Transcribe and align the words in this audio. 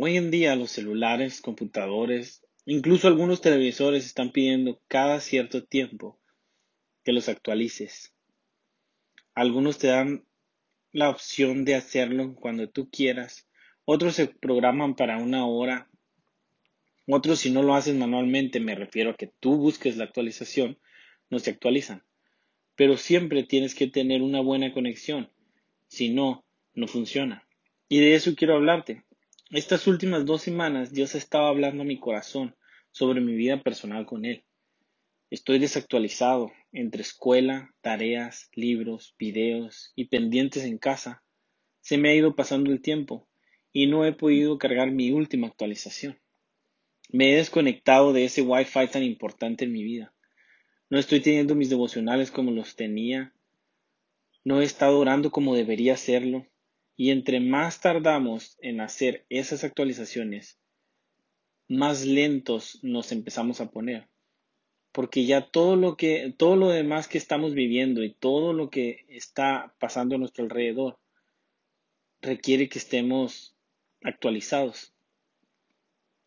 Hoy 0.00 0.16
en 0.16 0.30
día 0.30 0.54
los 0.54 0.70
celulares, 0.70 1.40
computadores, 1.40 2.46
incluso 2.64 3.08
algunos 3.08 3.40
televisores 3.40 4.06
están 4.06 4.30
pidiendo 4.30 4.80
cada 4.86 5.18
cierto 5.18 5.64
tiempo 5.64 6.20
que 7.02 7.12
los 7.12 7.28
actualices. 7.28 8.14
Algunos 9.34 9.78
te 9.78 9.88
dan 9.88 10.24
la 10.92 11.10
opción 11.10 11.64
de 11.64 11.74
hacerlo 11.74 12.36
cuando 12.36 12.70
tú 12.70 12.88
quieras. 12.90 13.48
Otros 13.84 14.14
se 14.14 14.28
programan 14.28 14.94
para 14.94 15.18
una 15.18 15.48
hora. 15.48 15.90
Otros 17.08 17.40
si 17.40 17.50
no 17.50 17.64
lo 17.64 17.74
haces 17.74 17.96
manualmente, 17.96 18.60
me 18.60 18.76
refiero 18.76 19.10
a 19.10 19.16
que 19.16 19.32
tú 19.40 19.56
busques 19.56 19.96
la 19.96 20.04
actualización, 20.04 20.78
no 21.28 21.40
se 21.40 21.50
actualizan. 21.50 22.04
Pero 22.76 22.98
siempre 22.98 23.42
tienes 23.42 23.74
que 23.74 23.88
tener 23.88 24.22
una 24.22 24.42
buena 24.42 24.72
conexión. 24.72 25.32
Si 25.88 26.10
no, 26.10 26.44
no 26.72 26.86
funciona. 26.86 27.48
Y 27.88 27.98
de 27.98 28.14
eso 28.14 28.36
quiero 28.36 28.54
hablarte. 28.54 29.07
Estas 29.50 29.86
últimas 29.86 30.26
dos 30.26 30.42
semanas 30.42 30.92
Dios 30.92 31.14
estaba 31.14 31.48
hablando 31.48 31.80
a 31.80 31.86
mi 31.86 31.98
corazón 31.98 32.54
sobre 32.90 33.22
mi 33.22 33.34
vida 33.34 33.62
personal 33.62 34.04
con 34.04 34.26
Él. 34.26 34.44
Estoy 35.30 35.58
desactualizado 35.58 36.52
entre 36.70 37.00
escuela, 37.00 37.74
tareas, 37.80 38.50
libros, 38.52 39.14
videos 39.18 39.94
y 39.96 40.08
pendientes 40.08 40.64
en 40.64 40.76
casa. 40.76 41.22
Se 41.80 41.96
me 41.96 42.10
ha 42.10 42.14
ido 42.14 42.36
pasando 42.36 42.72
el 42.72 42.82
tiempo 42.82 43.26
y 43.72 43.86
no 43.86 44.04
he 44.04 44.12
podido 44.12 44.58
cargar 44.58 44.90
mi 44.90 45.12
última 45.12 45.46
actualización. 45.46 46.20
Me 47.10 47.32
he 47.32 47.36
desconectado 47.36 48.12
de 48.12 48.26
ese 48.26 48.42
Wi-Fi 48.42 48.88
tan 48.88 49.02
importante 49.02 49.64
en 49.64 49.72
mi 49.72 49.82
vida. 49.82 50.12
No 50.90 50.98
estoy 50.98 51.20
teniendo 51.20 51.54
mis 51.54 51.70
devocionales 51.70 52.30
como 52.30 52.50
los 52.50 52.76
tenía. 52.76 53.32
No 54.44 54.60
he 54.60 54.64
estado 54.64 54.98
orando 54.98 55.30
como 55.30 55.56
debería 55.56 55.94
hacerlo. 55.94 56.46
Y 57.00 57.12
entre 57.12 57.38
más 57.38 57.80
tardamos 57.80 58.58
en 58.60 58.80
hacer 58.80 59.24
esas 59.28 59.62
actualizaciones, 59.62 60.58
más 61.68 62.04
lentos 62.04 62.80
nos 62.82 63.12
empezamos 63.12 63.60
a 63.60 63.70
poner. 63.70 64.08
Porque 64.90 65.24
ya 65.24 65.48
todo 65.48 65.76
lo 65.76 65.96
que, 65.96 66.34
todo 66.36 66.56
lo 66.56 66.70
demás 66.70 67.06
que 67.06 67.16
estamos 67.16 67.54
viviendo 67.54 68.02
y 68.02 68.12
todo 68.12 68.52
lo 68.52 68.68
que 68.68 69.06
está 69.10 69.76
pasando 69.78 70.16
a 70.16 70.18
nuestro 70.18 70.42
alrededor 70.42 70.98
requiere 72.20 72.68
que 72.68 72.80
estemos 72.80 73.54
actualizados. 74.02 74.92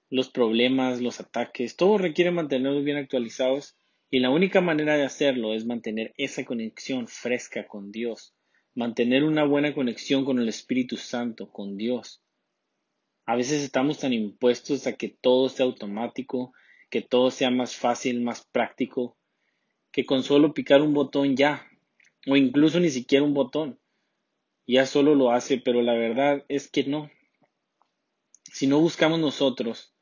Los 0.09 0.30
problemas, 0.30 1.02
los 1.02 1.20
ataques, 1.20 1.76
todo 1.76 1.98
requiere 1.98 2.31
mantenernos 2.31 2.86
bien 2.86 2.96
actualizados 2.96 3.76
y 4.09 4.20
la 4.20 4.30
única 4.30 4.62
manera 4.62 4.96
de 4.96 5.03
hacerlo 5.03 5.53
es 5.53 5.66
mantener 5.66 6.14
esa 6.16 6.46
conexión 6.46 7.09
fresca 7.09 7.68
con 7.68 7.92
Dios, 7.92 8.34
mantener 8.74 9.24
una 9.24 9.44
buena 9.44 9.74
conexión 9.74 10.24
con 10.26 10.40
el 10.40 10.48
Espíritu 10.48 10.98
Santo, 10.98 11.52
con 11.52 11.78
Dios. 11.78 12.22
A 13.26 13.36
veces 13.36 13.62
estamos 13.64 14.00
tan 14.00 14.14
impuestos 14.14 14.88
a 14.88 14.94
que 14.94 15.10
todo 15.10 15.50
sea 15.50 15.66
automático, 15.66 16.54
que 16.90 17.02
todo 17.02 17.32
sea 17.32 17.52
más 17.52 17.76
fácil, 17.76 18.22
más 18.22 18.46
práctico, 18.46 19.18
que 19.92 20.06
con 20.06 20.24
solo 20.24 20.54
picar 20.54 20.82
un 20.82 20.94
botón 20.94 21.36
ya, 21.36 21.68
o 22.28 22.36
incluso 22.36 22.80
ni 22.80 22.90
siquiera 22.90 23.26
un 23.26 23.34
botón, 23.34 23.80
ya 24.68 24.86
solo 24.86 25.16
lo 25.16 25.32
hace, 25.32 25.58
pero 25.58 25.82
la 25.82 25.94
verdad 25.94 26.46
es 26.48 26.70
que 26.70 26.84
no. 26.84 27.10
Si 28.44 28.68
no 28.68 28.80
buscamos 28.80 29.20
nosotros 29.20 29.94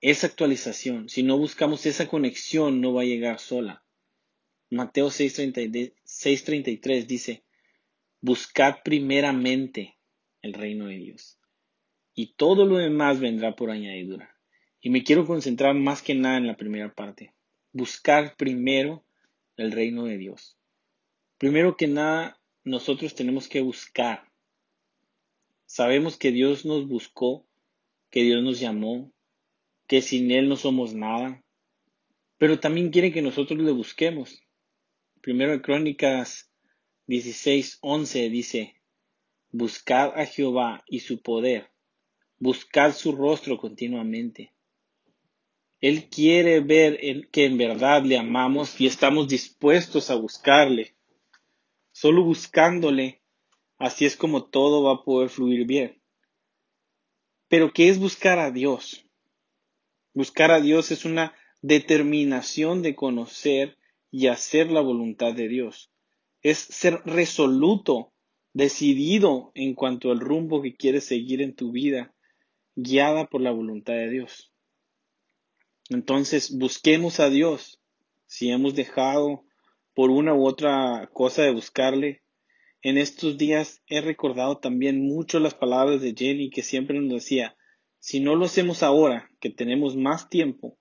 esa 0.00 0.26
actualización, 0.28 1.08
si 1.08 1.22
no 1.22 1.38
buscamos 1.38 1.86
esa 1.86 2.08
conexión, 2.08 2.80
no 2.80 2.92
va 2.94 3.02
a 3.02 3.06
llegar 3.06 3.38
sola. 3.38 3.84
Mateo 4.70 5.08
6:33 5.10 7.06
dice, 7.06 7.44
Buscad 8.20 8.78
primeramente 8.84 9.96
el 10.42 10.54
reino 10.54 10.86
de 10.86 10.96
Dios. 10.96 11.38
Y 12.14 12.34
todo 12.34 12.66
lo 12.66 12.78
demás 12.78 13.20
vendrá 13.20 13.54
por 13.54 13.70
añadidura. 13.70 14.36
Y 14.80 14.90
me 14.90 15.04
quiero 15.04 15.26
concentrar 15.26 15.74
más 15.74 16.02
que 16.02 16.14
nada 16.14 16.36
en 16.36 16.46
la 16.46 16.56
primera 16.56 16.94
parte. 16.94 17.32
Buscar 17.72 18.36
primero 18.36 19.04
el 19.56 19.72
reino 19.72 20.04
de 20.04 20.18
Dios. 20.18 20.56
Primero 21.38 21.76
que 21.76 21.86
nada, 21.86 22.40
nosotros 22.64 23.14
tenemos 23.14 23.48
que 23.48 23.60
buscar. 23.60 24.24
Sabemos 25.66 26.16
que 26.16 26.32
Dios 26.32 26.64
nos 26.64 26.88
buscó, 26.88 27.46
que 28.10 28.22
Dios 28.22 28.42
nos 28.42 28.58
llamó, 28.58 29.12
que 29.86 30.02
sin 30.02 30.30
Él 30.30 30.48
no 30.48 30.56
somos 30.56 30.94
nada, 30.94 31.44
pero 32.36 32.58
también 32.58 32.90
quiere 32.90 33.12
que 33.12 33.22
nosotros 33.22 33.60
le 33.60 33.72
busquemos. 33.72 34.40
Primero 35.20 35.60
Crónicas 35.60 36.47
16:11 37.08 38.28
dice, 38.28 38.74
Buscad 39.50 40.12
a 40.20 40.26
Jehová 40.26 40.84
y 40.86 41.00
su 41.00 41.22
poder, 41.22 41.70
buscad 42.38 42.94
su 42.94 43.12
rostro 43.12 43.56
continuamente. 43.56 44.52
Él 45.80 46.10
quiere 46.10 46.60
ver 46.60 47.00
que 47.30 47.46
en 47.46 47.56
verdad 47.56 48.02
le 48.02 48.18
amamos 48.18 48.78
y 48.78 48.86
estamos 48.86 49.26
dispuestos 49.26 50.10
a 50.10 50.16
buscarle. 50.16 50.96
Solo 51.92 52.24
buscándole, 52.24 53.22
así 53.78 54.04
es 54.04 54.14
como 54.14 54.44
todo 54.44 54.82
va 54.82 54.96
a 54.96 55.02
poder 55.02 55.30
fluir 55.30 55.66
bien. 55.66 56.02
Pero 57.48 57.72
¿qué 57.72 57.88
es 57.88 57.98
buscar 57.98 58.38
a 58.38 58.50
Dios? 58.50 59.06
Buscar 60.12 60.50
a 60.50 60.60
Dios 60.60 60.90
es 60.90 61.06
una 61.06 61.34
determinación 61.62 62.82
de 62.82 62.94
conocer 62.94 63.78
y 64.10 64.26
hacer 64.26 64.70
la 64.70 64.82
voluntad 64.82 65.32
de 65.32 65.48
Dios 65.48 65.90
es 66.42 66.58
ser 66.58 67.02
resoluto, 67.04 68.12
decidido 68.52 69.52
en 69.54 69.74
cuanto 69.74 70.10
al 70.10 70.20
rumbo 70.20 70.62
que 70.62 70.74
quieres 70.74 71.04
seguir 71.04 71.42
en 71.42 71.54
tu 71.54 71.72
vida, 71.72 72.14
guiada 72.74 73.26
por 73.26 73.40
la 73.40 73.50
voluntad 73.50 73.94
de 73.94 74.10
Dios. 74.10 74.52
Entonces, 75.88 76.56
busquemos 76.56 77.20
a 77.20 77.30
Dios. 77.30 77.80
Si 78.26 78.50
hemos 78.50 78.74
dejado 78.74 79.44
por 79.94 80.10
una 80.10 80.34
u 80.34 80.46
otra 80.46 81.10
cosa 81.12 81.42
de 81.42 81.52
buscarle, 81.52 82.22
en 82.82 82.98
estos 82.98 83.36
días 83.36 83.82
he 83.88 84.00
recordado 84.00 84.58
también 84.58 85.02
mucho 85.02 85.40
las 85.40 85.54
palabras 85.54 86.00
de 86.00 86.14
Jenny 86.16 86.50
que 86.50 86.62
siempre 86.62 87.00
nos 87.00 87.12
decía, 87.12 87.56
si 87.98 88.20
no 88.20 88.36
lo 88.36 88.44
hacemos 88.44 88.84
ahora, 88.84 89.30
que 89.40 89.50
tenemos 89.50 89.96
más 89.96 90.28
tiempo, 90.28 90.78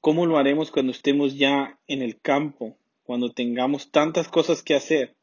¿cómo 0.00 0.26
lo 0.26 0.36
haremos 0.36 0.70
cuando 0.70 0.92
estemos 0.92 1.36
ya 1.38 1.80
en 1.86 2.02
el 2.02 2.20
campo, 2.20 2.76
cuando 3.08 3.32
tengamos 3.32 3.90
tantas 3.90 4.28
cosas 4.28 4.62
que 4.62 4.74
hacer. 4.74 5.16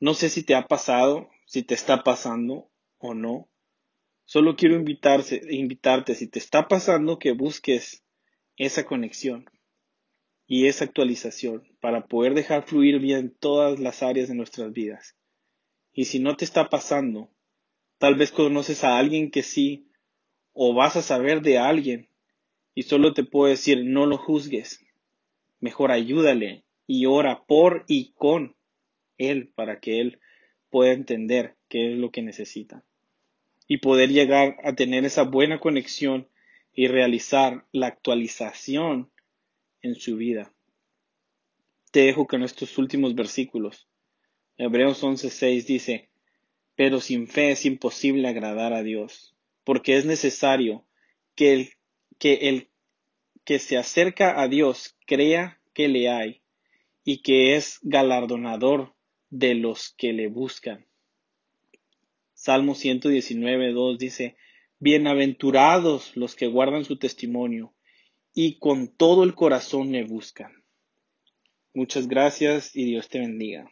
No 0.00 0.14
sé 0.14 0.28
si 0.30 0.42
te 0.42 0.56
ha 0.56 0.66
pasado, 0.66 1.30
si 1.46 1.62
te 1.62 1.74
está 1.74 2.02
pasando 2.02 2.72
o 2.98 3.14
no. 3.14 3.48
Solo 4.24 4.56
quiero 4.56 4.74
invitarte, 4.74 6.14
si 6.16 6.26
te 6.26 6.40
está 6.40 6.66
pasando, 6.66 7.20
que 7.20 7.30
busques 7.30 8.02
esa 8.56 8.84
conexión 8.84 9.44
y 10.44 10.66
esa 10.66 10.86
actualización 10.86 11.62
para 11.80 12.08
poder 12.08 12.34
dejar 12.34 12.66
fluir 12.66 12.98
bien 12.98 13.36
todas 13.38 13.78
las 13.78 14.02
áreas 14.02 14.26
de 14.26 14.34
nuestras 14.34 14.72
vidas. 14.72 15.16
Y 15.92 16.06
si 16.06 16.18
no 16.18 16.36
te 16.36 16.44
está 16.44 16.68
pasando, 16.68 17.30
tal 17.98 18.16
vez 18.16 18.32
conoces 18.32 18.82
a 18.82 18.98
alguien 18.98 19.30
que 19.30 19.44
sí, 19.44 19.92
o 20.52 20.74
vas 20.74 20.96
a 20.96 21.02
saber 21.02 21.42
de 21.42 21.58
alguien, 21.58 22.10
y 22.74 22.82
solo 22.82 23.14
te 23.14 23.22
puedo 23.22 23.48
decir, 23.48 23.84
no 23.84 24.06
lo 24.06 24.18
juzgues, 24.18 24.84
Mejor 25.60 25.90
ayúdale 25.90 26.64
y 26.86 27.06
ora 27.06 27.44
por 27.46 27.84
y 27.88 28.12
con 28.12 28.56
él 29.18 29.52
para 29.54 29.80
que 29.80 30.00
él 30.00 30.20
pueda 30.70 30.92
entender 30.92 31.56
qué 31.68 31.92
es 31.92 31.98
lo 31.98 32.10
que 32.10 32.22
necesita 32.22 32.84
y 33.68 33.78
poder 33.78 34.10
llegar 34.10 34.56
a 34.62 34.74
tener 34.74 35.04
esa 35.04 35.22
buena 35.22 35.58
conexión 35.58 36.28
y 36.72 36.88
realizar 36.88 37.66
la 37.72 37.88
actualización 37.88 39.10
en 39.82 39.94
su 39.94 40.16
vida. 40.16 40.52
Te 41.90 42.00
dejo 42.00 42.26
con 42.26 42.42
estos 42.42 42.76
últimos 42.78 43.14
versículos. 43.14 43.88
Hebreos 44.58 45.02
11:6 45.02 45.64
dice, 45.66 46.10
pero 46.74 47.00
sin 47.00 47.26
fe 47.26 47.52
es 47.52 47.64
imposible 47.64 48.28
agradar 48.28 48.72
a 48.72 48.82
Dios, 48.82 49.34
porque 49.64 49.96
es 49.96 50.04
necesario 50.04 50.84
que 51.34 51.54
el 51.54 51.70
que 52.18 52.48
el 52.48 52.68
que 53.44 53.58
se 53.58 53.76
acerca 53.76 54.40
a 54.40 54.48
Dios 54.48 54.95
crea 55.06 55.58
que 55.72 55.88
le 55.88 56.10
hay 56.10 56.42
y 57.04 57.22
que 57.22 57.56
es 57.56 57.78
galardonador 57.82 58.94
de 59.30 59.54
los 59.54 59.94
que 59.96 60.12
le 60.12 60.28
buscan. 60.28 60.86
Salmo 62.34 62.74
119, 62.74 63.72
2 63.72 63.98
dice, 63.98 64.36
Bienaventurados 64.78 66.16
los 66.16 66.34
que 66.34 66.48
guardan 66.48 66.84
su 66.84 66.98
testimonio 66.98 67.72
y 68.34 68.58
con 68.58 68.88
todo 68.88 69.24
el 69.24 69.34
corazón 69.34 69.92
le 69.92 70.04
buscan. 70.04 70.52
Muchas 71.72 72.08
gracias 72.08 72.76
y 72.76 72.84
Dios 72.84 73.08
te 73.08 73.20
bendiga. 73.20 73.70